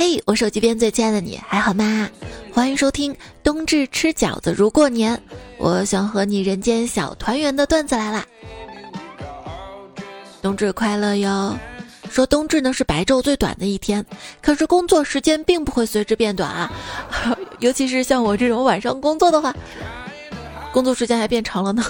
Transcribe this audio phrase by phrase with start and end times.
[0.00, 2.08] 嘿，我手机边最亲爱的你还好吗？
[2.54, 5.22] 欢迎收听冬至吃饺子如过年，
[5.58, 8.24] 我想和你人间小团圆的段子来啦！
[10.40, 11.54] 冬至快乐哟！
[12.10, 14.02] 说冬至呢是白昼最短的一天，
[14.40, 16.72] 可是工作时间并不会随之变短啊，
[17.60, 19.54] 尤其是像我这种晚上工作的话，
[20.72, 21.84] 工作时间还变长了呢。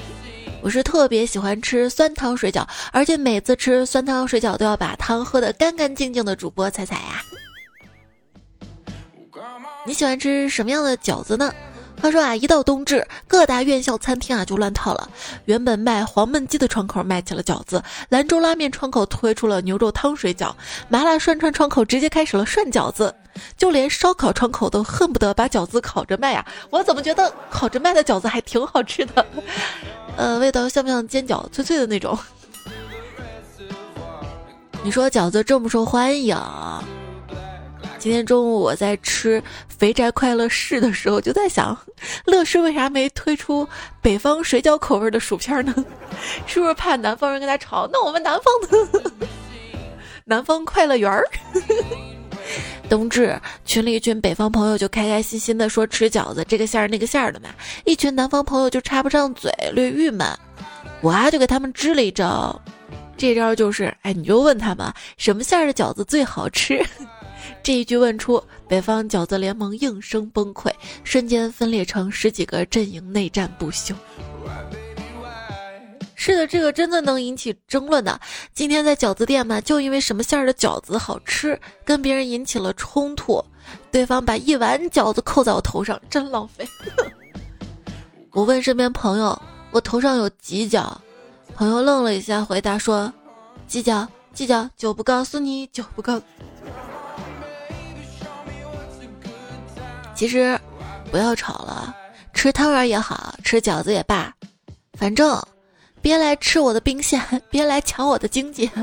[0.60, 6.36] 我是特别喜欢吃酸汤水饺，而且每次吃酸汤水饺都要把汤喝得干干净净的。
[6.36, 7.22] 主播彩彩呀。
[9.86, 11.54] 你喜欢吃什么样的饺子呢？
[12.02, 15.08] 话说啊，一到冬至，各大院校餐厅啊就乱套了。
[15.46, 20.52] 原本卖黄焖鸡的窗口卖起了饺子，兰州拉面窗口推出了牛肉汤水饺，
[20.90, 23.14] 麻辣涮串窗口直接开始了涮饺子，
[23.56, 26.44] 就连烧烤窗口都恨不得把饺子烤着卖呀。
[26.68, 29.24] 我怎么觉得烤着卖的饺子还挺好吃的？
[30.18, 32.18] 呃，味道像不像煎饺，脆脆的那种？
[34.84, 36.36] 你说饺子这么受欢迎？
[38.06, 41.76] 今天中午我在吃肥宅快乐柿的时候，就在想，
[42.24, 43.68] 乐事为啥没推出
[44.00, 45.74] 北方水饺口味的薯片呢？
[46.46, 47.88] 是不是怕南方人跟他吵？
[47.92, 49.10] 那我们南方的
[50.24, 51.24] 南方快乐园儿，
[52.88, 57.48] 冬至群里一群北方朋友就开开心心的说吃饺子，这个馅儿那个馅儿的嘛，
[57.84, 60.24] 一群南方朋友就插不上嘴，略郁闷。
[61.00, 62.56] 我啊就给他们支了一招，
[63.16, 66.80] 这招就是，哎，你就问他们什么馅儿的饺子最好吃。
[67.66, 70.70] 这一句问出，北方饺子联盟应声崩溃，
[71.02, 73.92] 瞬间分裂成十几个阵营，内战不休。
[76.14, 78.20] 是的，这个真的能引起争论的。
[78.54, 83.44] 今天在饺子店嘛，就因为什么馅儿的饺子好吃，跟别人引起了冲突，
[83.90, 86.64] 对方把一碗饺子扣在我头上，真浪费。
[88.30, 89.36] 我问身边朋友，
[89.72, 91.00] 我头上有几角？
[91.52, 93.12] 朋友愣了一下，回答说：
[93.66, 94.06] 几角？
[94.32, 94.70] 几角？
[94.76, 96.22] 就不告诉你，就不告。
[100.16, 100.58] 其实，
[101.10, 101.94] 不要吵了，
[102.32, 104.32] 吃汤圆也好吃饺子也罢，
[104.98, 105.38] 反正
[106.00, 107.20] 别来吃我的兵线，
[107.50, 108.70] 别来抢我的经济。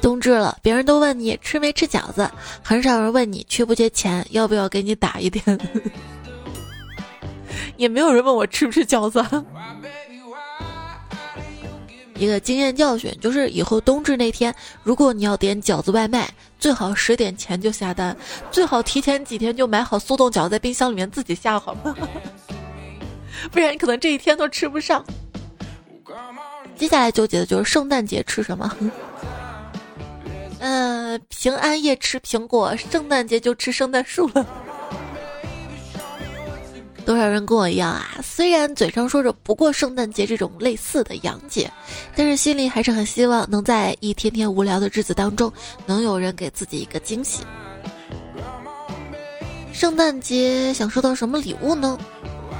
[0.00, 2.30] 冬至了，别人都问你吃没吃饺子，
[2.62, 5.44] 很少人问你缺不缺钱，要不要给你打一点，
[7.76, 9.22] 也没有人问我吃不吃饺子。
[12.16, 18.16] 一个经验教训就是，以后冬至那天，如果你要点饺子外卖，最好十点前就下单，
[18.50, 21.94] 最好提前几天就买好速冻饺子在冰箱里面自己下好吗？
[23.50, 25.04] 不然你可能这一天都吃不上。
[26.76, 28.76] 接下来纠结的就是圣诞节吃什么？
[30.60, 34.46] 嗯，平安夜吃苹果，圣诞节就吃圣诞树了。
[37.04, 38.16] 多少人跟我一样啊？
[38.22, 41.70] 虽然嘴上说着不过圣诞节这种类似的洋节，
[42.16, 45.52] 但是心里还是很希望能在一天天无聊的日子当中，
[45.86, 47.42] 能有人给自己一个惊喜。
[49.72, 51.98] 圣诞节想收到什么礼物呢？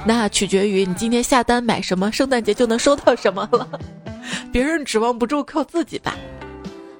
[0.05, 3.67] 那取决于你今天下单买什么，圣诞节就能收到什么了。
[4.53, 6.15] 别人指望不住，靠自己吧。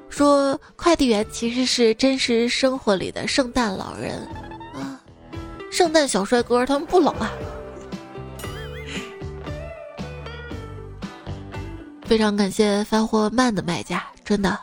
[0.10, 4.26] 说快递员其实是真实生活里的圣诞老人。
[5.76, 7.30] 圣诞小帅哥，他们不老啊！
[12.06, 14.58] 非常感谢发货慢的卖家，真的，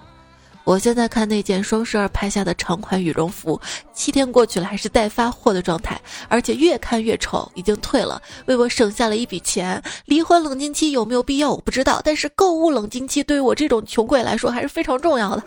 [0.64, 3.60] 我现在看那件双十二拍下的长款羽绒服，
[3.92, 6.00] 七天过去了还是待发货的状态，
[6.30, 9.82] 而且越看越丑，已经退了，为我省下了一笔钱。
[10.06, 11.50] 离婚冷静期有没有必要？
[11.50, 15.44] 我不知道，但是购物冷静期对于我这种穷鬼来说还是非常重要的。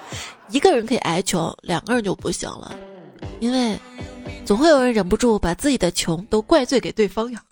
[0.50, 2.76] 一个人可以挨穷，两个人就不行了，
[3.40, 3.80] 因为。
[4.46, 7.42] 总会有人忍不住把自己的穷都怪罪给对方呀，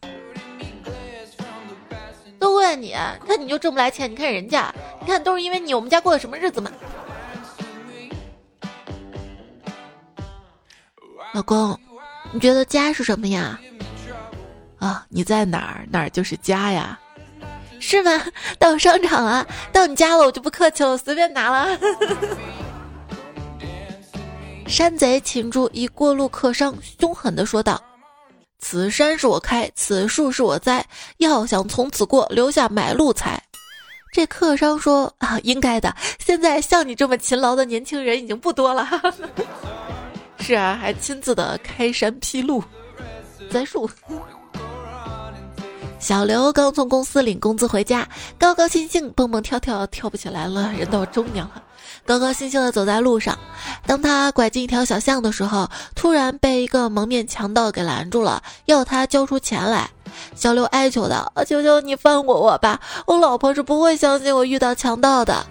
[2.38, 2.94] 都怪你！
[3.20, 6.70] 你看你就挣不来钱，你看人家，你看都是因为你，我们家过的什么日子嘛？
[11.34, 11.76] 老公，
[12.30, 13.58] 你觉得家是什么呀？
[14.78, 16.96] 啊，你在哪儿，哪儿就是家呀？
[17.80, 18.24] 是吗？
[18.56, 21.76] 到商场了，到你家了，我就不客气了，随便拿了。
[24.66, 27.80] 山贼擒住一过路客商，凶狠地说道
[28.58, 30.84] ：“此山是我开，此树是我栽，
[31.18, 33.40] 要想从此过，留下买路财。”
[34.12, 35.94] 这客商说：“啊，应该的。
[36.18, 38.88] 现在像你这么勤劳的年轻人已经不多了。
[40.38, 42.62] ”是啊，还亲自的开山劈路，
[43.50, 43.88] 栽树。
[45.98, 48.06] 小刘刚从公司领工资回家，
[48.38, 51.63] 高高兴兴蹦蹦跳跳跳不起来了，人到中年了。
[52.06, 53.38] 高高兴兴地走在路上，
[53.86, 59.90] 当他拐进一条小巷的时候，突然被一个蒙面强盗给拦住了，要他交出钱来。
[60.34, 65.46] 小刘哀求道：“求求你放过我吧，我老婆是不会相信我遇到强盗的。”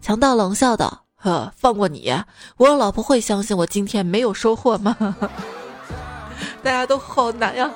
[0.00, 2.14] 强盗冷笑道：“呵，放过你，
[2.56, 4.96] 我老婆会相信我今天没有收获吗？
[6.62, 7.70] 大家都好难呀。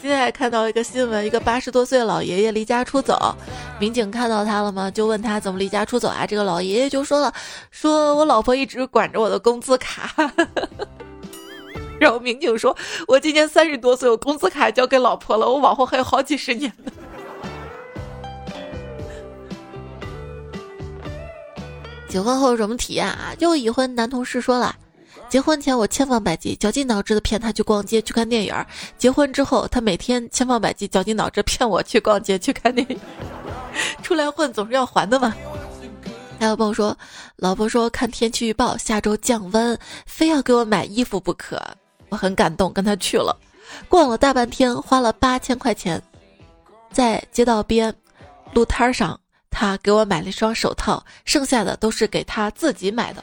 [0.00, 3.34] 今天还看到一个新闻，一个八十多岁老爷爷离家出走，
[3.80, 4.88] 民警看到他了吗？
[4.88, 6.24] 就问他怎么离家出走啊？
[6.24, 7.32] 这个老爷爷就说了，
[7.72, 10.32] 说我老婆一直管着我的工资卡。
[11.98, 12.76] 然后民警说，
[13.08, 16.92] 我今年三十多岁，我工资卡交给老婆了，我往后还有好几十年呢。
[22.08, 23.34] 结婚后什么体验啊？
[23.36, 24.76] 就已婚男同事说了。
[25.28, 28.66] 结婚前我千方百计、绞尽脑汁的骗他去逛街、去看电影儿。
[28.96, 32.98] 结婚之后，他每天千方百计、绞尽脑汁骗我去逛街、去看电影。
[34.02, 35.34] 出来混总是要还的嘛。
[36.40, 36.96] 还有朋友说，
[37.36, 41.60] 老婆说看天气预报下周降温，非要给我买衣服不可。
[42.08, 43.36] 我很感动，跟他去了，
[43.88, 46.00] 逛了大半天，花了八千块钱，
[46.90, 47.94] 在街道边
[48.54, 49.18] 路摊上，
[49.50, 53.22] 他给我买了一双手套，剩下的都是给他自己买的。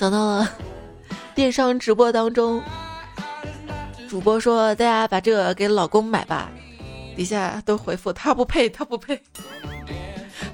[0.00, 0.48] 想到了
[1.34, 2.62] 电商直播当中，
[4.08, 6.50] 主播说：“大家把这个给老公买吧。”
[7.14, 9.22] 底下都回复：“他不配，他不配，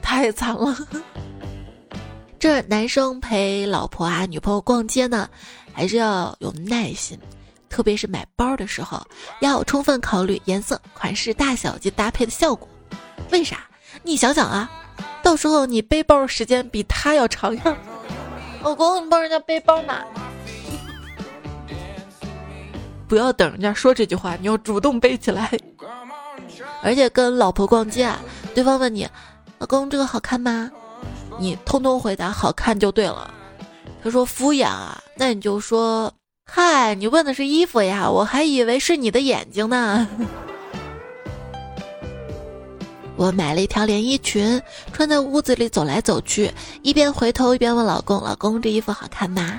[0.02, 0.76] 太惨了。
[2.40, 5.30] ”这男生陪老婆啊、女朋友逛街呢，
[5.72, 7.16] 还是要有耐心，
[7.68, 9.00] 特别是买包的时候，
[9.38, 12.68] 要充分考虑颜色、款式、大小及搭配的效果。
[13.30, 13.58] 为啥？
[14.02, 14.68] 你想想啊，
[15.22, 17.76] 到时候你背包时间比他要长呀。
[18.66, 20.02] 老公，你帮人家背包嘛？
[23.06, 25.48] 不要等人家说这句话，你要主动背起来。
[26.82, 28.18] 而且跟老婆逛街啊，
[28.56, 29.08] 对方问你
[29.58, 30.68] ：“老公，这个好看吗？”
[31.38, 33.32] 你通通回答“好看”就对了。
[34.02, 36.12] 他说敷衍啊，那你就说
[36.50, 40.08] ：“嗨，你问的是衣服呀，我还以为是你的眼睛呢。”
[43.16, 44.60] 我买了一条连衣裙，
[44.92, 46.52] 穿在屋子里走来走去，
[46.82, 49.58] 一边回头一边问老公：“老公，这衣服好看吗？”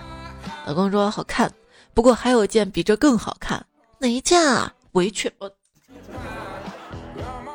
[0.65, 1.51] 老公说：“好看，
[1.93, 3.65] 不过还有一件比这更好看。
[3.97, 4.71] 哪一件啊？
[4.91, 5.31] 围裙。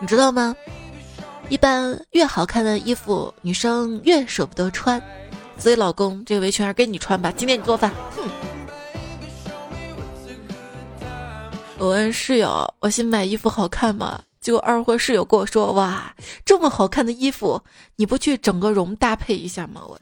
[0.00, 0.56] 你知道吗？
[1.48, 5.00] 一般越好看的衣服，女生越舍不得穿。
[5.56, 7.32] 所以老公，这个围裙还是给你穿吧。
[7.36, 7.92] 今天你做饭。
[8.16, 8.28] 哼。
[11.78, 16.12] 我问室友：“我新买衣服好看吗？”结果二货室友跟我说：“哇，
[16.44, 17.62] 这么好看的衣服，
[17.94, 19.96] 你不去整个容搭配一下吗？”我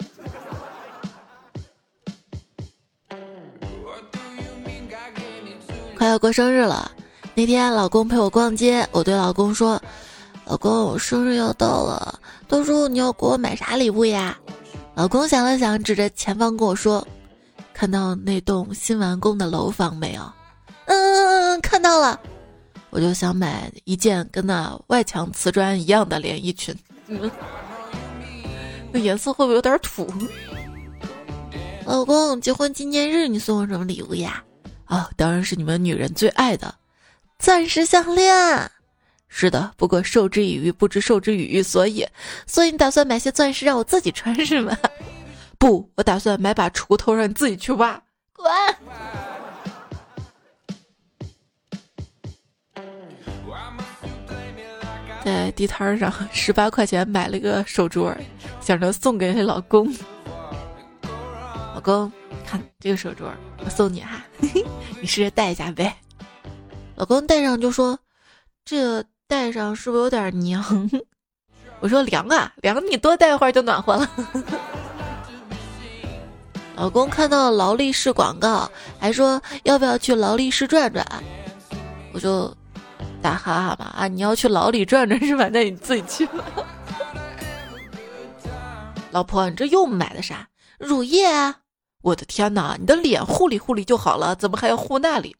[5.94, 6.90] 快要过生日了，
[7.34, 9.81] 那天老公陪我逛街，我对老公说
[10.46, 14.34] ：“老公，我生日要到了，到时候你要给我买啥礼物呀？”
[14.96, 17.06] 老公想了想，指着前方跟我说
[17.75, 20.22] ：“看到那栋新完工的楼房没有
[20.86, 22.19] ？”“嗯，看到了。”
[22.90, 26.75] 我就想买一件跟那外墙瓷砖一样的连衣裙，
[28.92, 30.12] 那颜色会不会有点土？
[31.87, 34.42] 老公，结婚纪念日你送我什么礼物呀？
[34.84, 36.75] 啊，当然是你们女人最爱的
[37.38, 38.70] 钻石项链。
[39.28, 42.04] 是的，不过授之以鱼，不知授之以渔，所以，
[42.46, 44.76] 所以你打算买些钻石让我自己穿是吗？
[45.58, 48.02] 不，我打算买把锄头让你自己去挖。
[48.32, 48.50] 滚！
[55.31, 58.13] 在地摊上十八块钱买了个手镯，
[58.60, 59.89] 想着送给老公。
[61.72, 62.10] 老公，
[62.44, 63.31] 看这个手镯，
[63.65, 64.20] 我送你哈，
[65.01, 65.94] 你试着戴一下呗。
[66.96, 67.96] 老公戴上就说
[68.67, 70.91] ：“这戴上是不是有点娘？”
[71.79, 74.10] 我说：“凉啊，凉，你多戴会儿就暖和了。”
[76.75, 78.69] 老公看到劳力士广告，
[78.99, 81.06] 还说要不要去劳力士转转？
[82.13, 82.53] 我就。
[83.20, 84.08] 打哈哈嘛啊！
[84.08, 85.48] 你要去牢里转转是吧？
[85.48, 86.44] 那你自己去吧。
[89.10, 90.48] 老婆，你这又买的啥？
[90.79, 91.58] 乳液啊！
[92.03, 95.36] 我的天哪，你的脸护理护理就好了，怎么还要护那里？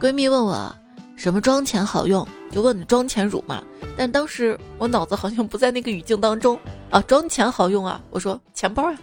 [0.00, 0.74] 闺蜜问我
[1.16, 3.62] 什么妆前好用，就问你妆前乳嘛。
[3.96, 6.58] 但当时我脑子好像不在那个语境当中
[6.90, 8.00] 啊，妆前好用啊！
[8.10, 8.98] 我说钱包呀。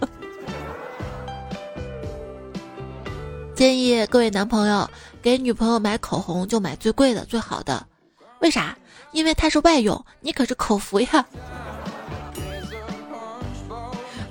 [3.60, 4.90] 建议各位男朋友
[5.22, 7.86] 给女朋友买口红就买最贵的、最好的，
[8.40, 8.78] 为啥？
[9.12, 11.26] 因为它是外用，你可是口服呀。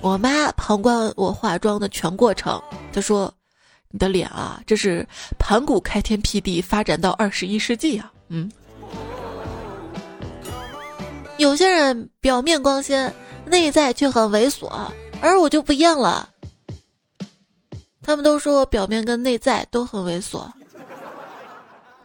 [0.00, 2.58] 我妈旁观我化妆的全过程，
[2.90, 3.30] 她说
[3.92, 5.06] ：“你的脸啊，这是
[5.38, 8.50] 盘古开天辟地，发展到二十一世纪啊。”嗯，
[11.36, 13.12] 有些人表面光鲜，
[13.44, 14.70] 内在却很猥琐，
[15.20, 16.30] 而我就不一样了。
[18.08, 20.48] 他们都说我表面跟内在都很猥琐，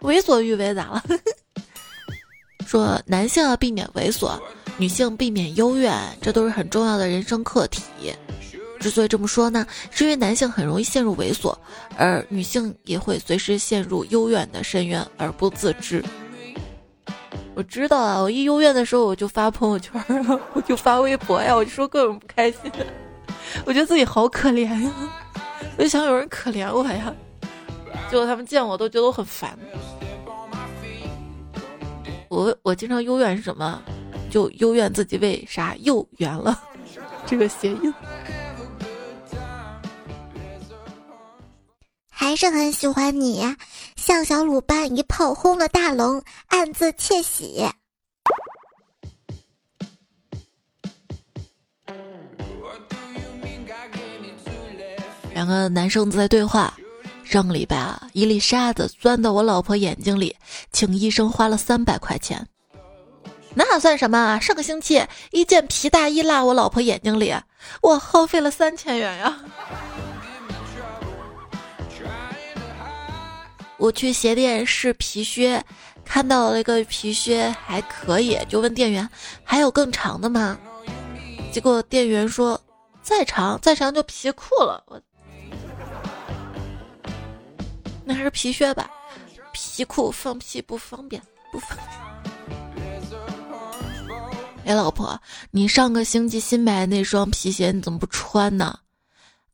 [0.02, 1.02] 为所欲为咋了？
[2.68, 4.38] 说男性要避免猥琐，
[4.76, 7.82] 女性避免幽怨，这都是很重要的人生课题。
[8.82, 11.56] 之所以这么说呢，是因为男性很容易陷入猥琐，
[11.96, 16.04] 而女性也会随时陷入幽怨的深渊而不自知。
[17.56, 22.70] 我知道啊，我一幽怨的时候我就发朋友圈啊， 我就发微博呀，我就说各种不开心，
[23.66, 24.92] 我觉得自己好可怜呀，
[25.78, 27.14] 我就想有人可怜我呀，
[28.10, 29.58] 结果他们见我都觉得我很烦。
[32.30, 33.82] 我我经常幽怨是什么？
[34.32, 36.60] 就幽怨自己为啥又圆了
[37.26, 37.94] 这个谐音。
[42.10, 43.44] 还是很喜欢你，
[43.96, 47.64] 像小鲁班一炮轰了大龙，暗自窃喜。
[55.44, 56.74] 两个男生在对话，
[57.26, 60.34] 上个礼拜啊，一粒沙子钻到我老婆眼睛里，
[60.72, 62.48] 请医生花了三百块钱。
[63.54, 64.40] 那算什么啊？
[64.40, 67.36] 上个星期一件皮大衣落我老婆眼睛里，
[67.82, 69.38] 我耗费了三千元呀。
[73.76, 75.62] 我去鞋店试皮靴，
[76.06, 79.10] 看到了一个皮靴还可以，就问店员
[79.44, 80.58] 还有更长的吗？
[81.52, 82.58] 结果店员说
[83.02, 84.82] 再长再长就皮裤了。
[84.88, 85.02] 我
[88.06, 88.90] 那还是皮靴吧，
[89.54, 92.04] 皮裤放屁不方便，不方便。
[94.66, 95.20] 哎，老婆，
[95.52, 98.80] 你上个星期新买的那双皮鞋你怎么不穿呢？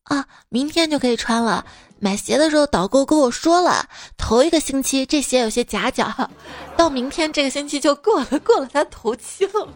[0.03, 1.65] 啊，明天就可以穿了。
[1.99, 3.85] 买鞋的时候，导购跟我说了，
[4.17, 6.29] 头一个星期这鞋有些夹脚，
[6.77, 9.67] 到明天这个星期就过了，过了他头期了。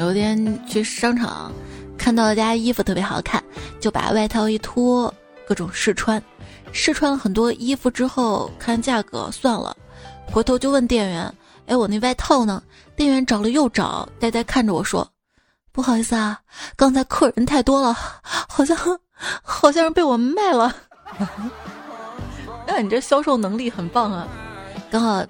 [0.00, 1.52] 有天去商场，
[1.98, 3.42] 看到一家衣服特别好看，
[3.80, 5.12] 就把外套一脱，
[5.46, 6.22] 各种试穿。
[6.72, 9.76] 试穿了很多衣服之后，看价格算了，
[10.32, 11.32] 回头就问店员
[11.66, 12.62] ：“哎，我那外套呢？”
[12.96, 15.08] 店员找了又找，呆呆看着我说。
[15.72, 16.38] 不好意思啊，
[16.76, 18.76] 刚才客人太多了，好像
[19.42, 20.74] 好像是被我卖了。
[22.66, 24.26] 那你这销售能力很棒啊！
[24.90, 25.24] 刚好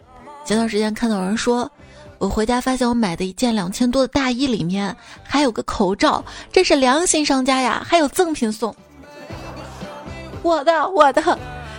[0.44, 1.71] 前段时间看到有人说，
[2.18, 8.75] 我回家发现我买的一件两千多的大衣里面还有个口罩，这是良心商家呀，还有赠品送。
[10.45, 11.39] 我的我的，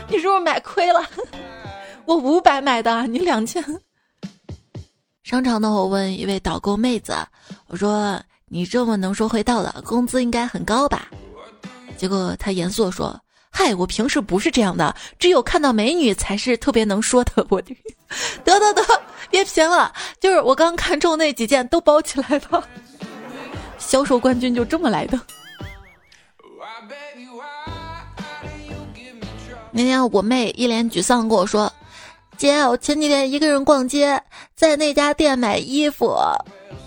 [0.09, 0.99] 你是不是买亏了？
[2.05, 3.63] 我五百买的，你两千。
[5.23, 7.15] 商场呢，我问一位导购妹子，
[7.67, 8.21] 我说。
[8.47, 11.07] 你这么能说会道的，工资应该很高吧？
[11.97, 13.19] 结果他严肃说
[13.49, 17.75] ：“嗨，我平时不是这样的，只有看到美女才是特别能说的。”我得
[18.59, 18.83] 得得，
[19.31, 22.63] 别贫了，就是我刚看中那几件都包起来吧。
[23.79, 25.19] 销售冠军就这么来的。
[29.77, 31.69] 那天我妹一脸沮丧跟我说
[32.37, 34.17] ：“姐，我前几天一个人逛街，
[34.55, 36.15] 在那家店买衣服。”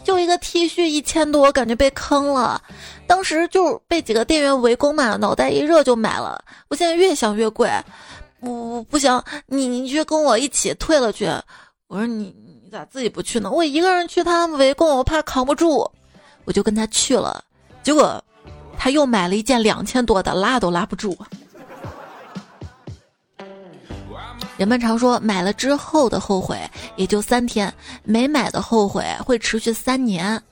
[0.03, 2.59] 就一个 T 恤一千多，感觉被坑了。
[3.07, 6.43] 当时就被几个店员围攻嘛，脑袋一热就买了。
[6.69, 7.71] 我现在越想越贵，
[8.41, 11.27] 不不行，你你去跟我一起退了去。
[11.89, 13.51] 我说你你咋自己不去呢？
[13.51, 15.87] 我一个人去，他们围攻我怕扛不住，
[16.47, 17.45] 我就跟他去了。
[17.83, 18.25] 结果
[18.79, 21.15] 他又买了一件两千多的，拉都拉不住。
[24.59, 26.59] 人们常说买了之后的后悔
[26.97, 27.73] 也就三天，
[28.03, 30.43] 没买的后悔会持续三年。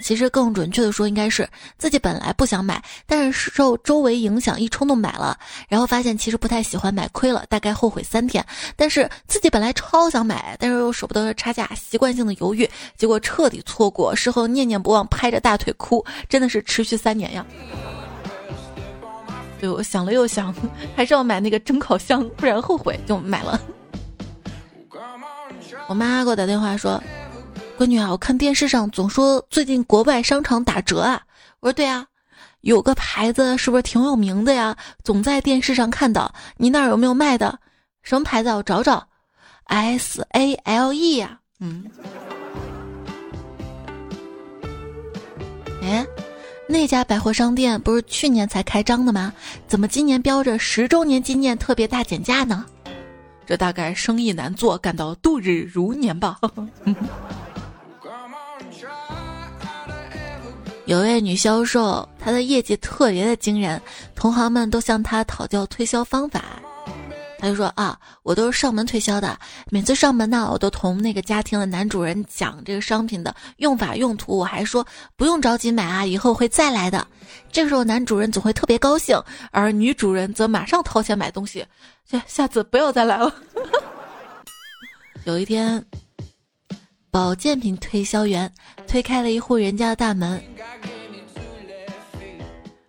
[0.00, 5.36] 其实更准确的说，应该是自己本来不想买，但是受周围影响一冲动买了，
[5.68, 8.44] 然后发现其实不太喜欢，买亏了，大概后悔三天。
[8.76, 17.44] 但是自己本来超想买，但是又舍不得差价，习惯性的犹豫，结果彻底错过，事后念念不忘，拍着大腿哭，真的是持续三年呀。
[19.60, 20.54] 对，我想了又想，
[20.94, 23.60] 还是要买那个蒸烤箱，不然后悔，就买了。
[25.88, 27.02] 我妈给我打电话说
[27.78, 31.22] ：“闺女啊，我看电视上总说最近国外商场打折啊。”
[31.60, 32.06] 我说：“对啊，
[32.60, 34.76] 有个牌子是不是挺有名的呀？
[35.02, 37.58] 总在电视上看到，你那儿有没有卖的？
[38.02, 38.50] 什么牌子？
[38.50, 39.08] 我找找
[39.64, 41.40] ，S A L E 呀。
[41.58, 41.84] 嗯，
[45.82, 46.06] 哎。”
[46.70, 49.32] 那家百货商店不是去年才开张的吗？
[49.66, 52.66] 怎么今年标着十周年纪念特别大减价呢？
[53.46, 56.38] 这大概生意难做，感到度日如年吧。
[60.84, 63.80] 有位女销售，她的业绩特别的惊人，
[64.14, 66.44] 同行们都向她讨教推销方法。
[67.38, 69.38] 他就说啊，我都是上门推销的，
[69.70, 74.84] 每次上门呢，我都同那个家庭的男主人讲这个商品的用法用途，我还说
[75.16, 77.06] 不用着急买啊，以后会再来的。
[77.52, 79.16] 这个时候男主人总会特别高兴，
[79.52, 81.64] 而女主人则马上掏钱买东西，
[82.04, 83.32] 下下次不要再来了。
[85.24, 85.84] 有一天，
[87.10, 88.52] 保健品推销员
[88.88, 90.42] 推开了一户人家的大门，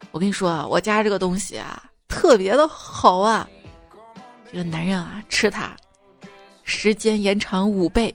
[0.09, 3.47] 我跟你说啊，我家这个东西啊，特别的好啊。
[4.51, 5.75] 这个男人啊，吃它，
[6.63, 8.13] 时间延长五倍。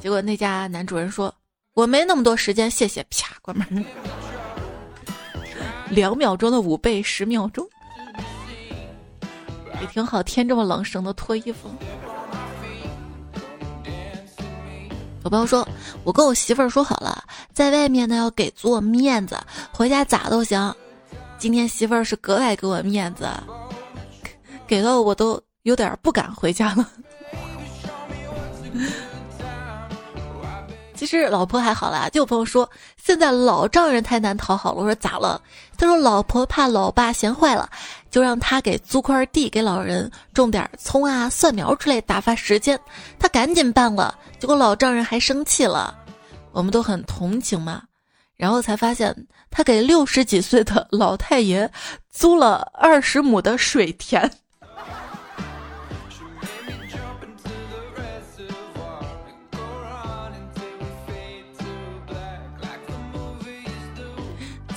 [0.00, 1.34] 结果那家男主人说
[1.74, 3.84] ：“我没那么多时间，谢谢。”啪，关门。
[5.90, 7.66] 两秒钟的五倍，十秒钟，
[9.80, 10.22] 也挺好。
[10.22, 11.68] 天这么冷，省得脱衣服。
[15.24, 15.66] 有朋友说
[16.04, 19.36] ：“我跟我媳妇儿说好了，在外面呢要给足我面子，
[19.72, 20.72] 回家咋都行。
[21.38, 23.28] 今天媳妇儿是格外给我面子。”
[24.66, 26.88] 给到我都有点不敢回家了。
[30.94, 34.78] 其实老婆还好啦，就有朋友说现在老丈人太难讨好了。
[34.78, 35.38] 我说咋了？
[35.76, 37.68] 他说老婆怕老爸闲坏了，
[38.10, 42.80] 就让他给租块地给老人种点葱啊、蒜苗之类打发时间。
[43.18, 45.94] 他赶紧办了，结果老丈人还生气了。
[46.52, 47.82] 我们都很同情嘛，
[48.34, 49.14] 然后才发现
[49.50, 51.70] 他给六十几岁的老太爷
[52.10, 54.32] 租了二十亩的水田。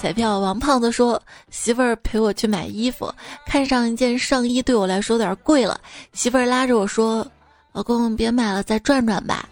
[0.02, 3.14] 彩票王胖子说：“媳妇儿陪我去买衣服，
[3.46, 5.78] 看上一件上衣，对我来说有点贵了。
[6.14, 7.28] 媳妇儿拉着我说
[7.74, 9.50] ：‘老公，别买了，再转转吧。’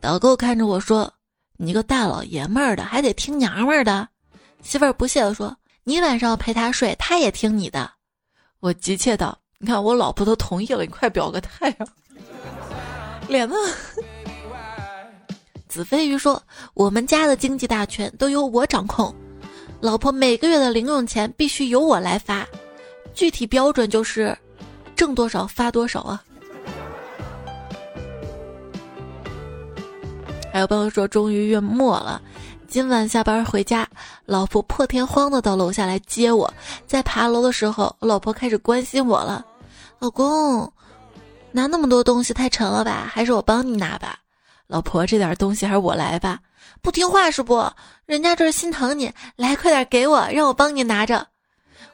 [0.00, 1.12] 导购看着我说
[1.58, 4.08] ：‘你个大老爷们儿的，还得听娘们儿的。’
[4.64, 7.90] 媳妇儿不屑地说：‘你晚上陪他睡，他也听你的。’
[8.60, 11.86] 我急切道：‘你看我老婆都同意了，你快表个态啊！’
[13.28, 13.54] 脸呢？”
[15.68, 19.14] 子飞鱼说：‘我们家的经济大权都由我掌控。’
[19.82, 22.46] 老婆每个月的零用钱必须由我来发，
[23.14, 24.38] 具体标准就是
[24.94, 26.22] 挣多少发多少啊。
[30.52, 32.22] 还有朋友说，终于月末了，
[32.68, 33.84] 今晚下班回家，
[34.24, 36.48] 老婆破天荒的到楼下来接我，
[36.86, 39.44] 在爬楼的时候，老婆开始关心我了
[39.98, 40.72] ：“老公，
[41.50, 43.10] 拿那么多东西太沉了吧？
[43.12, 44.20] 还是我帮你拿吧？”
[44.68, 46.38] 老婆，这点东西还是我来吧。
[46.82, 47.64] 不听话是不？
[48.06, 51.24] 人家这是心疼你，来快点给我，让我帮你拿着。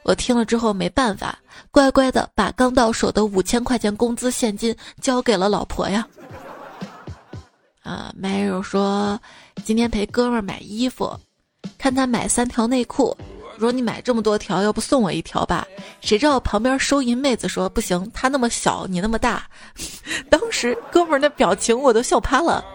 [0.01, 1.37] 我听了之后没办法，
[1.69, 6.05] 乖乖的把刚到手的五千块钱工资现金交给了老婆呀。
[7.83, 9.19] 啊，麦肉说
[9.63, 11.15] 今天陪哥们儿买衣服，
[11.77, 13.15] 看他买三条内裤，
[13.59, 15.67] 说你买这么多条，要不送我一条吧？
[16.01, 19.47] 谁知道旁边收银妹子说不行，他那么小，你那么大。
[20.31, 22.65] 当时哥们儿那表情我都笑趴了。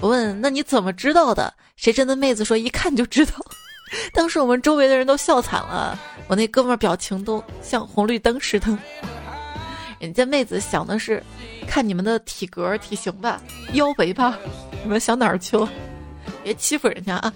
[0.00, 3.32] 我问：“那你怎么知道的？”谁知那妹子说：“一看就知道。
[4.12, 8.76] ”当时我们周围的人都笑惨了，我那哥们儿表情都像红绿灯似的。
[9.98, 11.22] 人家妹子想的是，
[11.66, 13.40] 看你们的体格体型吧，
[13.72, 14.38] 腰围吧，
[14.82, 15.68] 你们想哪儿去了？
[16.42, 17.32] 别欺负人家啊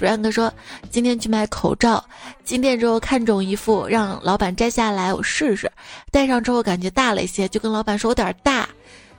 [0.00, 0.52] ！Frank 说
[0.90, 2.04] ：“今天去买口罩，
[2.42, 5.70] 进店之后看中一副，让老板摘下来我试试，
[6.10, 8.68] 戴上之后感觉大了一些，就跟老板说有点大。”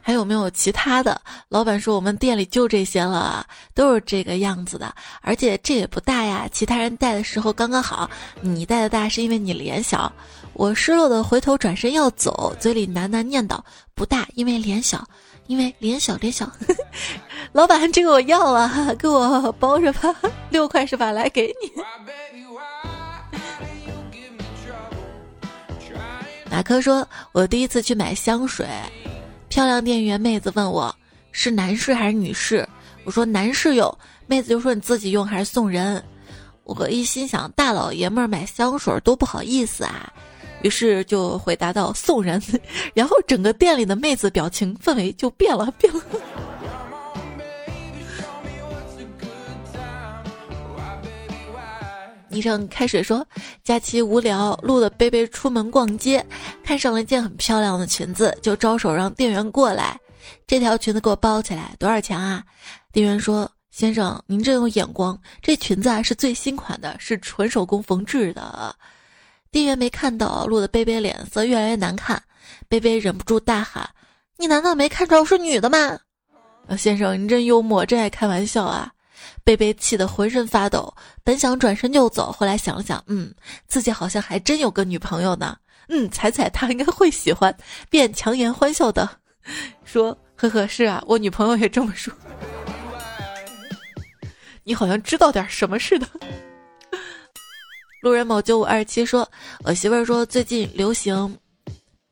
[0.01, 1.21] 还有没有其他的？
[1.49, 6.47] 老板说我们店里就这些了，都是这个样子的，而且这也不大呀。
[6.51, 8.09] 其他人戴的时候刚刚好，
[8.41, 10.11] 你戴的大是因为你脸小。
[10.53, 13.57] 我失落的回头转身要走，嘴里喃喃念叨：
[13.95, 15.07] 不大，因为脸小，
[15.47, 16.51] 因为脸小脸小。
[17.53, 20.13] 老板，这个我要了，给我包着吧，
[20.49, 21.11] 六块是吧？
[21.11, 21.71] 来给你。
[26.49, 28.67] 马克说：“我第一次去买香水。”
[29.51, 30.95] 漂亮店员妹子问我
[31.33, 32.65] 是男士还是女士，
[33.03, 33.93] 我说男士用，
[34.25, 36.01] 妹子就说你自己用还是送人。
[36.63, 40.09] 我一心想大老爷们儿买香水多不好意思啊，
[40.61, 42.41] 于是就回答到送人，
[42.95, 46.01] 然后整个店里的妹子表情氛围就变了变了。
[52.31, 53.25] 昵称开水说
[53.63, 56.25] ：“假期无聊，录的贝贝出门逛街，
[56.63, 59.99] 看上了一件很漂亮的裙子，就招手让店员过来。
[60.47, 62.43] 这条裙子给我包起来，多少钱啊？”
[62.93, 68.73] 店员说：“先生，您真有眼光，这裙子啊是最新款的，是纯手工缝制的。”
[69.51, 72.21] 店员没看到，录的贝贝脸色越来越难看。
[72.69, 73.89] 贝贝忍不住大喊
[74.39, 75.99] ：“你难道没看出来我是女的吗？”
[76.77, 78.89] 先生，您真幽默，真爱开玩笑啊！
[79.43, 83.33] 贝贝气得浑身发抖，本想转身就走，后来想了想，嗯，
[83.67, 85.57] 自己好像还真有个女朋友呢。
[85.89, 87.55] 嗯，彩彩她应该会喜欢，
[87.89, 89.09] 便强颜欢笑的
[89.83, 92.13] 说：“呵呵，是啊，我女朋友也这么说。”
[94.63, 96.07] 你好像知道点什么似的。
[98.01, 99.29] 路人某九五二七说
[99.65, 101.37] ：“我媳妇儿说最近流行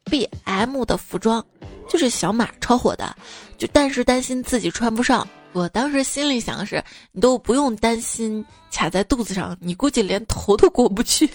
[0.06, 1.46] B M 的服装，
[1.88, 3.16] 就是小码超火的，
[3.58, 5.26] 就但是担心自己穿不上。
[5.52, 11.30] 我当时心里想的是，你都不用担心卡在肚子上，你估计连头都过不去。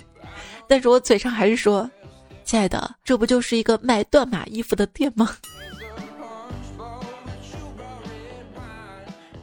[0.69, 1.91] 但是我嘴上还是说，
[2.45, 5.37] 亲爱的，这不就是一个卖断码衣服的店吗？”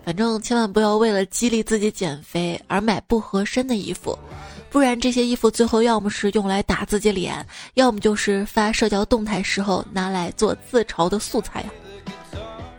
[0.03, 4.17] 反正千万不要为了激励自己减肥而买不合身的衣服，
[4.69, 11.69] 不然这些衣服最后要么是用来打自己脸，要么就是发社交动态时候拿来做自嘲的素材呀。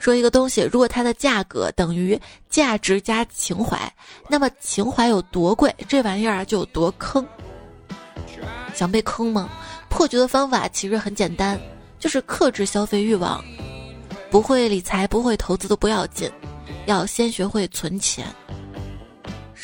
[0.02, 3.78] 说一个东西，如果它的价格等于价值加情怀，
[4.28, 7.24] 那么情怀有多贵，这玩意儿就有多坑。
[8.74, 9.48] 想被坑吗？
[9.88, 11.56] 破局的方法其实很简单，
[12.00, 13.44] 就是克制消费欲望，
[14.28, 16.28] 不会理财、不会投资都不要紧。
[16.86, 18.26] 要先学会存钱。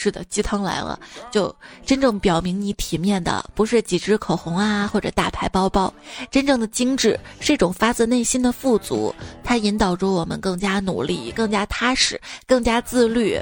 [0.00, 0.96] 是的，鸡汤来了，
[1.28, 1.52] 就
[1.84, 5.92] 真正表明你体面的，不是几支口红啊，或者大牌包包，
[6.30, 13.36] 真正的精致是一种发自内心的富足，它引导着我们更加努力、更加踏实、更加自律，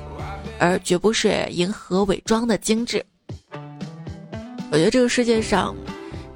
[0.59, 3.05] 而绝不是迎合伪装的精致。
[4.71, 5.77] 我觉得这个世界上，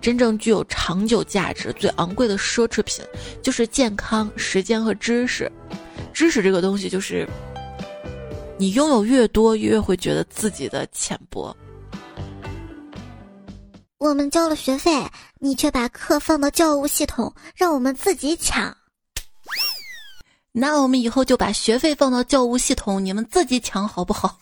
[0.02, 3.02] 真正具有长久价值、最昂贵的奢侈品，
[3.42, 5.50] 就是健康、时间和知识。
[6.12, 7.26] 知识这个东西，就是
[8.60, 11.56] 你拥有越多，越会觉得自己的浅薄。
[13.96, 15.02] 我们交了学费，
[15.38, 18.76] 你却把课放到教务系统，让我们自己抢。
[20.52, 24.38] 那我们以后就把学费放到教务系统，你们自己抢好不好？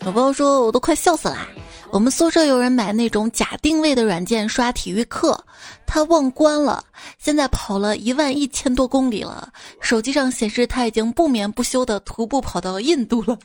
[0.00, 1.46] 有朋友说，我都快笑死啦。
[1.92, 5.38] 我们宿舍有人买那种假定位的软件刷体育课，
[5.84, 6.82] 他忘关了，
[7.18, 13.38] 现在跑了一万一千多公里了，手机上显示他已经不眠不休的徒步跑到印度了。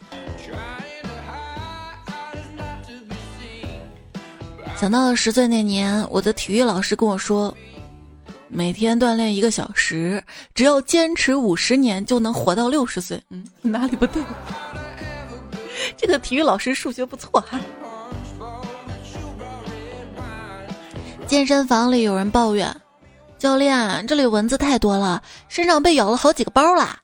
[4.78, 7.54] 想到了十岁那年，我的体育老师跟我说，
[8.48, 10.24] 每天锻炼一个小时，
[10.56, 13.22] 只要坚持五十年就能活到六十岁。
[13.30, 14.24] 嗯，哪里不对？
[15.98, 17.60] 这个体育老师数学不错哈。
[21.28, 22.74] 健身房里有人抱怨
[23.38, 26.98] ：“教练，这里蚊子太多了，身上被咬了好几个包啦。”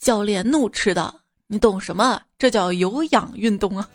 [0.00, 1.14] 教练怒斥道
[1.46, 2.18] ：“你懂什么？
[2.38, 3.86] 这叫有氧运动啊！”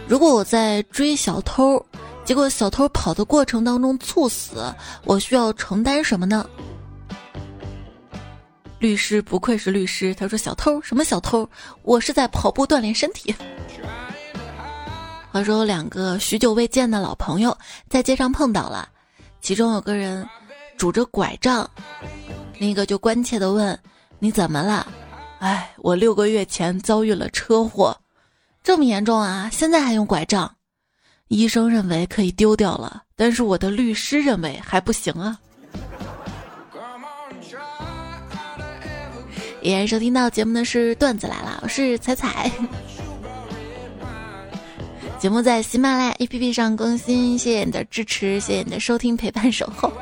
[0.07, 1.83] 如果我在追小偷，
[2.22, 4.72] 结果小偷跑的过程当中猝死，
[5.05, 6.46] 我需要承担什么呢？
[8.78, 11.48] 律师不愧是律师，他说：“小偷什么小偷？
[11.83, 13.35] 我是在跑步锻炼身体。”
[15.33, 17.57] 话说，两个许久未见的老朋友
[17.88, 18.87] 在街上碰到了，
[19.40, 20.29] 其中有个人
[20.77, 21.66] 拄着拐杖，
[22.59, 23.77] 另一个就关切地问
[24.21, 24.87] ：“你怎么了
[25.40, 27.99] ？”“哎，我六个月前遭遇了车祸，
[28.62, 29.49] 这么严重啊？
[29.51, 30.55] 现在还用拐杖？”
[31.29, 35.38] 医生认为可以丢掉了，但是我的律师认为还不行啊。
[39.62, 42.53] 依然收听到节目的是段子来了，我是彩彩。
[45.22, 49.92] 节目在喜马拉雅 APP 上更新，谢谢你的支持，谢谢你的收听陪伴守候。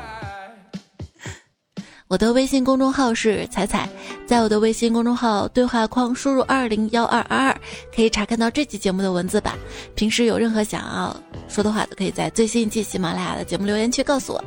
[2.09, 3.87] 我的微信公众号是彩彩，
[4.25, 7.61] 在我的微信公众号对话框输入二零幺二二二，
[7.95, 9.53] 可以查看到这期节目的文字版。
[9.93, 11.15] 平时有任何想要
[11.47, 14.43] 说的话，都可以在最新一期喜马拉雅的节目留言区告诉我。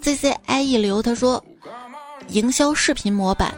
[0.00, 1.44] C C I E 流他说，
[2.28, 3.52] 营销视频模板，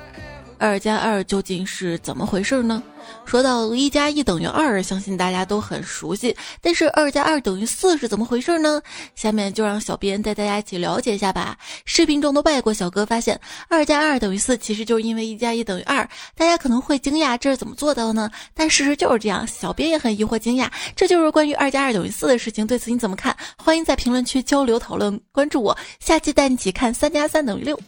[0.64, 2.83] 二加二究竟是怎么回事呢？
[3.27, 6.35] 说到一加一等于二，相信大家都很熟悉。
[6.62, 8.81] 但是二加二等于四是怎么回事呢？
[9.14, 11.55] 下面就让小编带大家一起了解一下吧。
[11.85, 16.09] 视频中的外国小哥发现二加二等于四，其实就是因为一加一等于二。
[16.35, 18.31] 大家可能会惊讶，这是怎么做到的呢？
[18.55, 19.46] 但事实就是这样。
[19.46, 22.66] 小编也很疑惑惊讶，这就是关于二加二等于四的事情。
[22.66, 23.37] 对此你怎么看？
[23.59, 27.79] 欢迎在评论区交流讨论，关注我，下期带你一起看三加三等于六。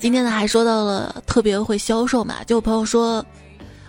[0.00, 3.24] 今天呢，还说到了特别会销售嘛，就有朋友说，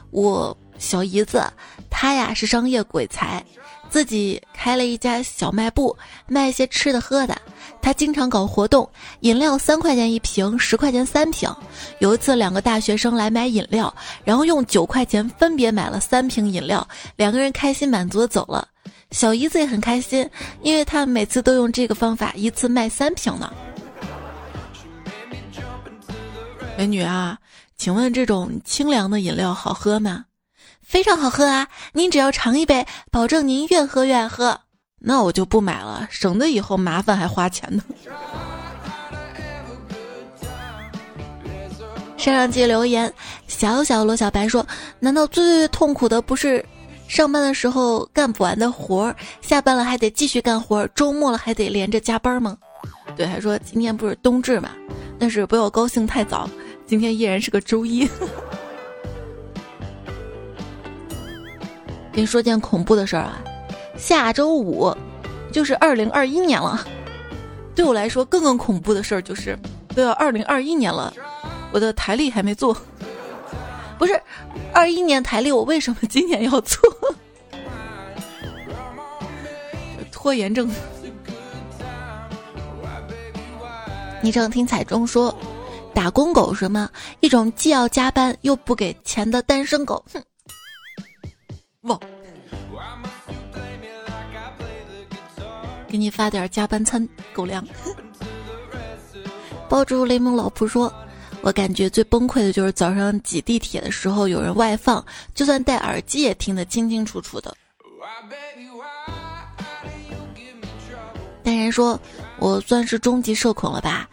[0.10, 1.42] 我小姨子，
[1.90, 3.42] 她呀是商业鬼才，
[3.90, 5.96] 自己开了一家小卖部，
[6.28, 7.42] 卖一些吃的喝的。
[7.82, 8.88] 她经常搞活动，
[9.22, 11.50] 饮料三块钱一瓶，十块钱三瓶。
[12.00, 13.94] 有一次，两个大学生来买饮料，
[14.26, 18.68] 然后用九块钱分别买了三瓶饮料，两个人开心满足的走了。
[19.12, 20.30] 小姨子也很开心，
[20.62, 23.50] 因为她每次都用这个方法，一次卖三瓶呢。
[26.82, 27.38] 美女啊，
[27.78, 30.26] 请问这种清凉的饮料好喝吗？
[30.82, 31.68] 非常好喝啊！
[31.94, 34.60] 您只要尝一杯，保证您越喝越爱喝。
[34.98, 37.84] 那我就不买了，省得以后麻烦还花钱呢。
[42.18, 43.14] 上上期留言，
[43.46, 44.66] 小小罗小白说
[45.00, 46.66] ：“难道最痛苦的不是
[47.08, 52.58] 上班的时候干不完的活儿，下班了还得继续干活儿，周末了还得连着加班吗？”
[53.16, 54.72] 对，还说今天不是冬至嘛，
[55.20, 56.50] 但是不要高兴太早，
[56.92, 58.06] 今天依然是个周一。
[62.12, 63.42] 跟你说件恐怖的事儿啊！
[63.98, 64.94] 下周五
[65.54, 66.86] 就是二零二一年了，
[67.74, 69.58] 对我来说更更恐怖的事儿就是
[69.96, 71.14] 都要二零二一年了，
[71.72, 72.76] 我的台历还没做。
[73.98, 74.22] 不是
[74.74, 76.78] 二一年台历，我为什么今年要做？
[80.12, 80.70] 拖延症。
[84.22, 85.34] 你正听彩中说，
[85.94, 86.90] 打工狗什么？
[87.20, 90.04] 一种既要加班又不给钱的单身狗。
[90.12, 91.98] 哼，
[95.88, 97.66] 给你发点加班餐，狗粮。
[99.68, 100.92] 抱住雷蒙老婆说
[101.42, 107.56] ：“我感觉最崩溃的就是早上挤地铁的时候有人外放，就算戴耳机也听得清清楚楚的。”
[111.44, 112.00] 淡然说
[112.40, 114.10] ：“我算是终极社恐了吧？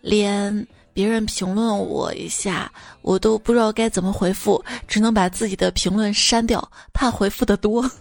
[0.00, 7.82] 连别人评论我一下，我都不知道该怎么回复，只能把自己的评论删掉，怕回复的多。”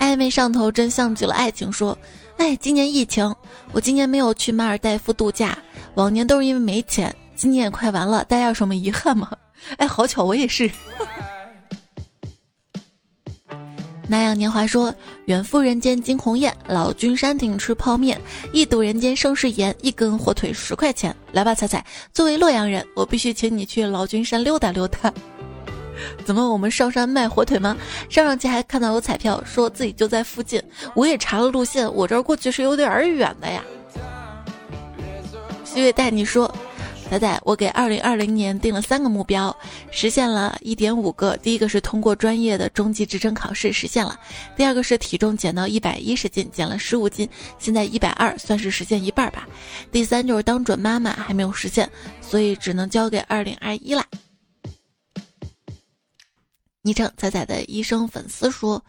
[0.00, 1.72] 暧昧上头真像极了爱情。
[1.72, 1.96] 说，
[2.36, 3.34] 哎，今年疫情，
[3.72, 5.58] 我今年没有去马尔代夫度假。
[5.94, 9.30] 往年都是因为没钱，今年也快完了，大家有什么遗憾吗？
[9.78, 10.70] 哎，好巧，我也是。
[14.08, 18.20] 那样年华说，远赴人间惊鸿宴，老君山顶吃泡面，
[18.52, 21.14] 一睹人间盛世颜，一根火腿十块钱。
[21.32, 25.12] 来吧，彩彩，作为洛阳人，我必须请你去老君山溜达溜达。
[26.24, 27.76] 怎么我们上山卖火腿吗？
[28.08, 30.62] 上上期还看到有彩票，说自己就在附近。
[30.94, 33.64] 我也查了路线，我这儿过去是有点远的呀。
[35.64, 36.54] 徐伟带你说，
[37.08, 39.56] 仔仔，我给二零二零年定了三个目标，
[39.92, 41.36] 实现了一点五个。
[41.36, 44.12] 第一个是通过专业的中级职称考试，实现了；
[44.56, 49.48] 第二个是体重减到一百一十斤，减了十五斤，现在一百二，算是实现一半吧。
[49.92, 51.88] 第三就是当准妈妈，还没有实现，
[52.20, 54.04] 所以只能交给二零二一啦。
[56.82, 58.84] 昵称仔仔的医生粉丝说：“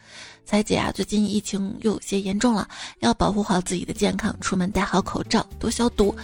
[0.46, 2.68] 彩姐啊，最近疫情又有些严重了，
[3.00, 6.16] 要保护好自己的健康，出门戴好口罩，多消毒。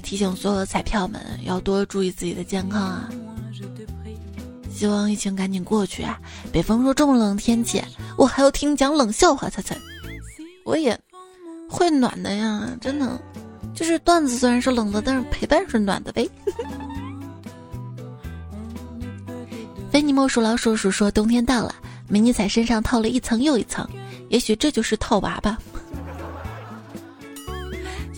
[0.00, 3.08] 提醒所有的彩票们，要多注意自己的健康啊！
[4.70, 6.20] 希望疫情赶紧过去啊！
[6.52, 7.82] 北方说这么冷天气，
[8.16, 9.76] 我还要听讲冷笑话，彩彩，
[10.64, 10.96] 我也
[11.68, 13.20] 会暖的呀，真的，
[13.74, 16.28] 就是段子虽然是冷的，但是陪伴是暖的呗。”
[19.90, 21.74] 非你莫属老鼠鼠说：“冬天到了，
[22.06, 23.88] 美女彩身上套了一层又一层，
[24.28, 25.58] 也许这就是套娃吧。”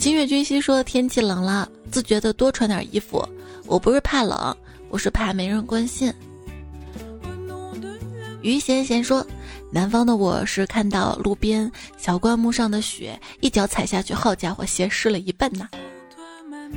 [0.00, 3.22] 金月君熙说：“天气冷了，自觉的多穿点衣服。
[3.66, 4.56] 我不是怕冷，
[4.88, 6.10] 我是怕没人关心。”
[8.40, 9.24] 于贤贤说
[9.70, 15.68] ：“南方的我是看到路边小灌木上的雪，一脚踩下去，好家伙，鞋湿了一半呐。”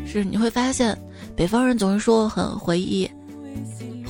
[0.06, 0.98] 是你会发现，
[1.34, 3.10] 北方人总是说很回忆、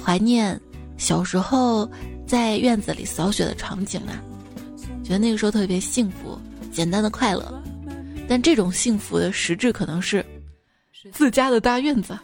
[0.03, 0.59] 怀念。
[0.97, 1.87] 小时候
[2.25, 4.17] 在院子里扫雪的场景啊，
[5.03, 6.35] 觉得那个时候特别幸福、
[6.71, 7.61] 简单的快乐。
[8.27, 10.25] 但这种幸福的实质可能是
[11.11, 12.17] 自家的大院子。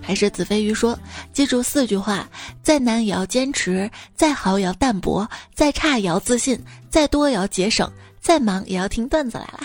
[0.00, 0.98] 还是子非鱼说
[1.32, 2.28] ：“记住四句话，
[2.62, 7.88] 再难也要坚持，再好也要淡泊，再差也要自信，再多也要节省，
[8.20, 9.60] 再忙也要听段子来了。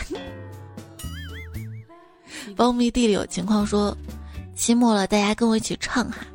[2.55, 3.95] ”苞米地里有情况说。
[4.55, 6.25] 期末了，大家跟我一起唱哈。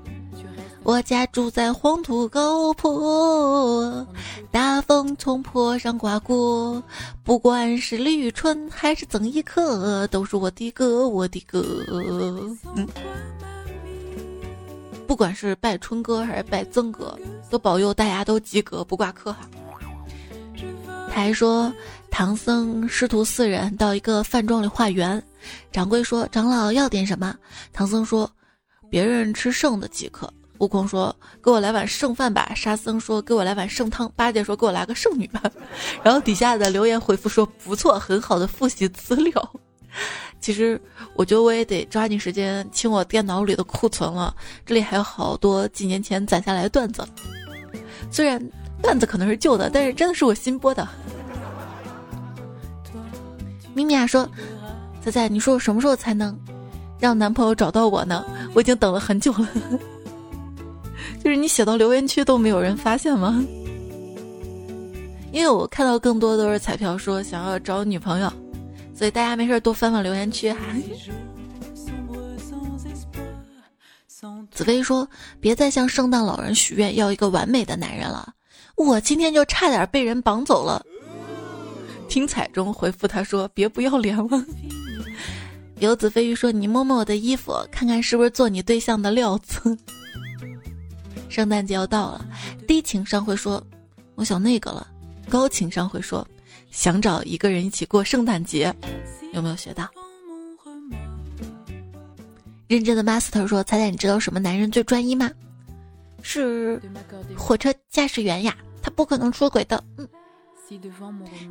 [0.83, 4.07] 我家住在黄土高坡，
[4.51, 6.83] 大风从坡上刮过，
[7.23, 11.62] 不管是立春还是曾轶可，都是我的歌，我的歌。
[12.75, 12.88] 嗯，
[15.07, 17.16] 不管是拜春哥还是拜曾哥，
[17.51, 19.49] 都保佑大家都及格，不挂科哈。
[21.12, 21.73] 他还说，
[22.11, 25.23] 唐僧师徒四人到一个饭庄里化缘。
[25.71, 27.35] 掌柜说：“长老要点什么？”
[27.73, 28.31] 唐僧说
[28.90, 30.33] ：“别人吃剩的即可。
[30.61, 35.42] 悟空说：“给我来碗剩饭吧。”沙僧说：“给我来碗剩汤。”八戒说：“给我来个剩女吧。
[36.05, 39.51] ”然后底下的留言回复说：“不错，很好的复习资料。”
[40.40, 40.81] 其实
[41.14, 47.07] 我觉得我也得抓紧时间清我电脑里的库存了，这里还有好多几年前攒下来的段子。
[48.11, 48.40] 虽然
[48.83, 50.87] 段子可能是旧的，但是真的是我新播的。
[53.75, 54.29] 咪咪啊说
[55.03, 56.38] ：“仔仔，你说我什么时候才能
[56.99, 58.25] 让男朋友找到我呢？
[58.55, 59.49] 我已经等了很久了。”
[61.23, 63.45] 就是你写到留言区都没有人发现吗？
[65.33, 68.33] 因为我看到更多都是彩票说想要找女朋友，
[68.95, 70.59] 所以大家没事多翻翻留言区哈。
[74.51, 75.09] 子飞说
[75.41, 78.35] ：“别再向圣诞老人许愿要一个完美的男人了，
[78.75, 80.85] 我今天就差点被人绑走了。”
[82.09, 84.45] 听彩中回复他说：“别不要脸了。”
[85.79, 89.79] 游子飞鱼说：“你摸摸我的衣服，看看是不是做你对象的料子。”
[91.31, 92.27] 圣诞节要到了，
[92.66, 93.64] 低情商会说
[94.16, 94.87] ：“我想那个了。”
[95.31, 96.27] 高情商会说
[96.73, 98.75] ：“想找一个人一起过圣诞节。”
[99.33, 99.88] 有没有学到？
[102.66, 105.31] 认真的 master 说：“彩彩，你知道什么男人最专一吗？
[106.21, 106.83] 是
[107.38, 110.09] 火车驾驶员呀，他不可能出轨的。”嗯。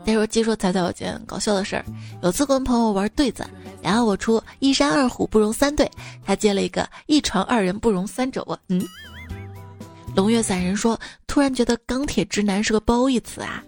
[0.05, 1.85] 再说，接说彩彩有件搞笑的事儿，
[2.21, 3.45] 有次跟朋友玩对子，
[3.81, 5.89] 然后我出一山二虎不容三对，
[6.25, 8.43] 他接了一个一床二人不容三者。
[8.47, 8.81] 我嗯。
[10.15, 13.63] 龙月散人说：“突然觉得钢铁直男是个褒义词啊！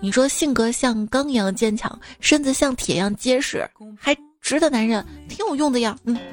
[0.00, 6.16] 你说性格像钢一样坚强，身子像铁一样结实，还直的男人挺有用的呀。”嗯。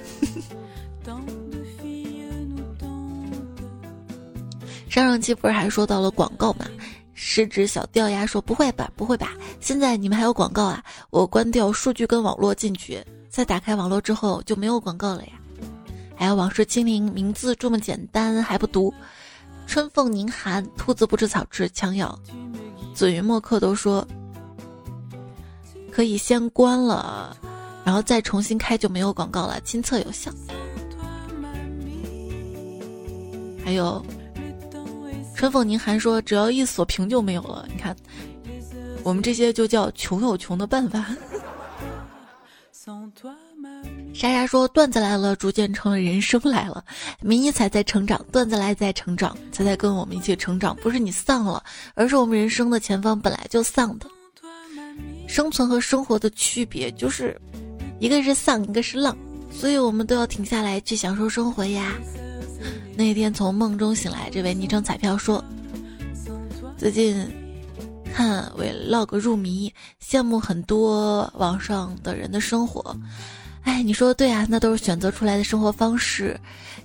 [4.89, 6.65] 上上期不是还说到了广告吗？
[7.13, 9.33] 食指小掉牙说：“不会吧，不会吧？
[9.59, 10.81] 现在你们还有广告啊？
[11.09, 15.33] 我关掉数据跟网络进去，再打开网络之后就没有广告了呀。”
[16.15, 18.91] 还有往事清零，名字这么简单还不读。
[19.67, 22.17] 春风凝寒，兔子不吃草，吃枪药。
[22.95, 24.07] 紫云墨客都说
[25.91, 27.37] 可以先关了，
[27.83, 30.31] 然后再重新开就没有广告了，亲测有效。
[33.63, 34.03] 还有
[35.35, 37.67] 春风凝寒说只要一锁屏就没有了。
[37.69, 37.95] 你看，
[39.03, 41.05] 我们这些就叫穷有穷的办法。
[44.17, 46.83] 莎莎说：“段子来了，逐渐成了人生来了。
[47.21, 50.75] 迷你彩在成长，段子来在成长，彩彩跟我们一起成长。
[50.77, 54.07] 不是你丧了，而是我们人生的前方本来就丧的。
[55.27, 57.39] 生存和生活的区别就是，
[57.99, 59.15] 一个是丧，一个是浪，
[59.51, 61.93] 所以我们都要停下来去享受生活呀。
[62.95, 65.45] 那天从梦中醒来，这位昵称彩票说，
[66.75, 67.23] 最近
[68.11, 69.71] 看 vlog 入迷，
[70.03, 72.97] 羡慕很多网上的人的生活。”
[73.67, 76.39] 哎，你说的对啊，那都是选择出来的生活方式，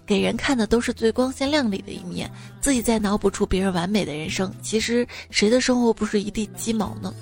[0.05, 2.29] 给人看的都是最光鲜亮丽的一面，
[2.61, 4.53] 自己再脑补出别人完美的人生。
[4.61, 7.14] 其实谁的生活不是一地鸡毛呢？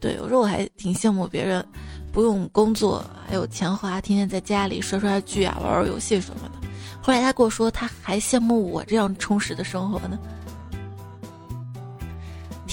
[0.00, 1.64] 对，有时候我还挺羡慕别人，
[2.10, 6.68] 不用工作还有钱花，天天在家里刷刷剧啊，玩玩游戏什么的。
[7.00, 10.18] 后来他跟我说，他还羡慕我这样充实的生活呢。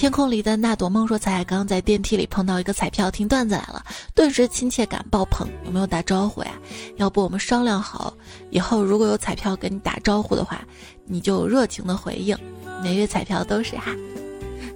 [0.00, 3.84] 天空里的那朵梦说：“彩彩刚在电梯里碰到一个彩票听段子来了，
[4.14, 5.46] 顿时亲切感爆棚。
[5.66, 6.52] 有没有打招呼呀？
[6.96, 8.14] 要不我们商量好，
[8.48, 10.62] 以后如果有彩票跟你打招呼的话，
[11.04, 12.34] 你就热情的回应。
[12.82, 13.94] 每月彩票都是哈。”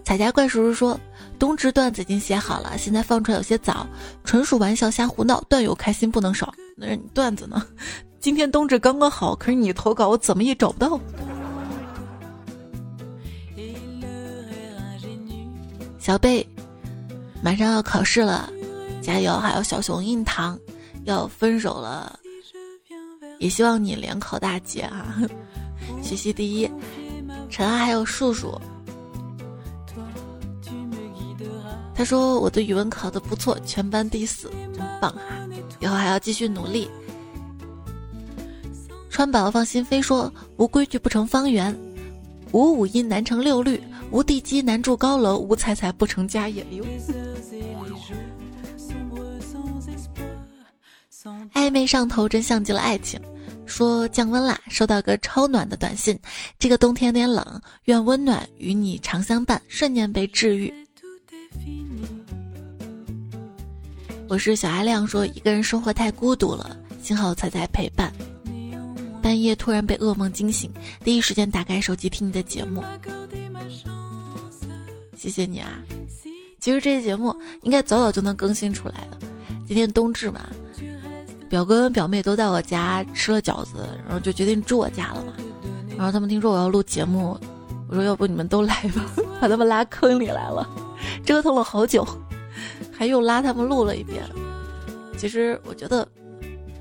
[0.05, 1.01] 彩家怪叔叔说
[1.41, 3.87] ：“冬至段子已经写好了，现在放出来有些早，
[4.25, 6.53] 纯属玩笑瞎胡闹，段友开心不能少。
[6.77, 7.67] 那是你段子呢？
[8.21, 11.01] 今天冬至刚刚好，可是你投稿我怎么也找不到。”
[16.05, 16.47] 小贝，
[17.43, 18.53] 马上要考试了，
[19.01, 19.39] 加油！
[19.39, 20.59] 还有小熊硬糖
[21.05, 22.21] 要分手了，
[23.39, 25.17] 也希望你联考大吉啊！
[26.05, 26.71] 学习第一，
[27.49, 28.61] 陈安还有树树，
[31.95, 35.23] 他说我的语文考的不错，全班第四，真棒哈！
[35.81, 36.87] 以后还要继续努力。
[39.09, 41.75] 川宝放心飞说无规矩不成方圆，
[42.53, 43.83] 无五音难成六律。
[44.11, 46.65] 无地基难筑高楼，无彩彩不成家业。
[51.53, 53.21] 暧昧上头，真像极了爱情。
[53.67, 56.19] 说降温啦，收到个超暖的短信。
[56.59, 60.73] 这个冬天有点冷，愿温暖与你常相伴，瞬间被治愈。
[64.29, 68.13] 我是小阿亮，说一个人生活太孤独了，幸好彩彩陪伴。
[69.23, 70.71] 半夜突然被噩梦惊醒，
[71.03, 72.85] 第一时间打开手机听你的节目。
[75.25, 75.71] 谢谢你啊！
[76.61, 79.17] 其实这期节目应该早早就能更新出来的。
[79.67, 80.43] 今天冬至嘛，
[81.49, 85.33] 表哥跟表妹都在我家吃了饺子，然后就决定住我家了嘛。
[85.97, 87.39] 然后他们听说我要录节目，
[87.89, 89.03] 我说要不你们都来吧，
[89.41, 90.69] 把他们拉坑里来了，
[91.25, 92.07] 折腾了好久，
[92.93, 94.23] 还又拉他们录了一遍。
[95.17, 96.07] 其实我觉得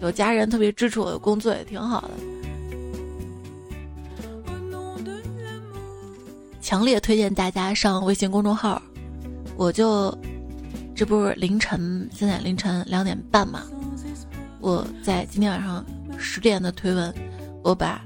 [0.01, 2.09] 有家人特别支持我的工作也挺好的。
[6.73, 8.81] 强烈推荐大家上微信公众号，
[9.55, 10.11] 我就
[10.95, 13.61] 这不是凌晨，现在凌晨两点半嘛，
[14.59, 15.85] 我在今天晚上
[16.17, 17.13] 十点的推文，
[17.63, 18.03] 我把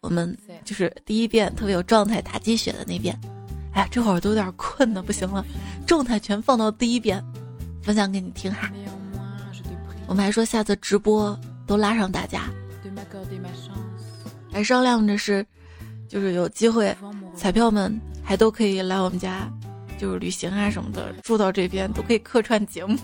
[0.00, 3.14] 我们就是第一遍特别有状态打鸡血的那遍，
[3.74, 5.44] 哎，这会儿都有点困了，不行了，
[5.86, 7.22] 状态全放到第一遍，
[7.82, 8.72] 分享给你听哈。
[10.06, 12.44] 我们还说下次直播都拉上大家，
[14.50, 15.44] 还商量着是。
[16.08, 16.96] 就是有机会，
[17.38, 19.48] 彩票们还都可以来我们家，
[19.96, 22.98] 就是旅行啊什么的，住到这边都可以客串节目。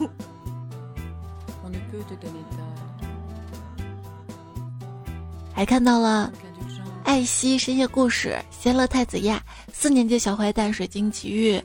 [5.52, 6.32] 还看到了
[7.04, 9.40] 爱惜深夜故事、仙乐太子亚、
[9.72, 11.62] 四年级小坏蛋、水晶奇遇、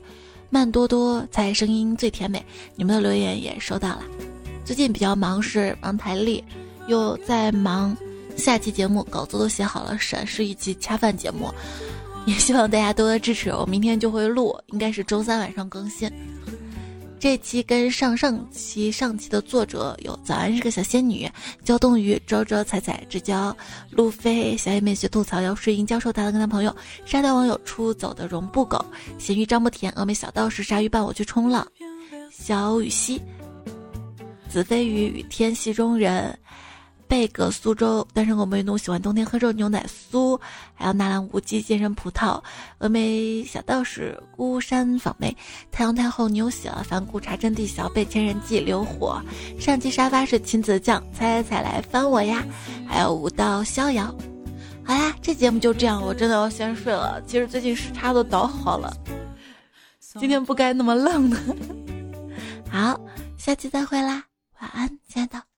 [0.48, 2.40] 慢多多在声音最甜美，
[2.76, 4.04] 你们的留言也收到了。
[4.64, 6.44] 最近比较忙，是忙台历，
[6.86, 7.96] 又在忙。
[8.36, 11.52] 下期节目稿子都写好了，审是一期恰饭节目，
[12.26, 13.50] 也希望大家多多支持。
[13.50, 16.10] 我明天就会录，应该是周三晚上更新。
[17.18, 21.30] 这期跟上上期上期的作者有：早安是个小仙女、
[21.62, 23.54] 焦冻鱼、周周彩彩、之交、
[23.90, 28.82] 路飞、小野妹学吐槽、姚诗莹、教授他的跟他朋友、沙雕网友出走的绒布狗、
[29.18, 31.66] 咸鱼张不甜、峨眉小道士、鲨鱼伴我去冲浪、
[32.30, 33.20] 小雨溪、
[34.48, 36.38] 子飞鱼与天戏中人。
[37.10, 40.40] 贝格苏州单身狗梅奴喜欢冬天喝热牛奶酥，
[40.74, 42.40] 还有纳兰无忌健身葡萄，
[42.78, 45.36] 峨眉小道士孤山访妹，
[45.72, 49.20] 太阳太后牛喜了，反骨茶真地小贝千人记流火，
[49.58, 52.46] 上期沙发是亲子酱，猜猜猜来翻我呀，
[52.86, 54.14] 还有武道逍遥。
[54.84, 57.20] 好啦，这节目就这样，我真的要先睡了。
[57.26, 58.96] 其实最近时差都倒好了，
[60.20, 61.36] 今天不该那么冷的。
[62.70, 62.98] 好，
[63.36, 64.22] 下期再会啦，
[64.60, 65.49] 晚安，亲爱的。